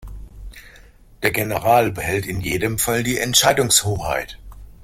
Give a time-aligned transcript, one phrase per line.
[1.21, 4.39] Der General behält in jedem Fall die Entscheidungshoheit.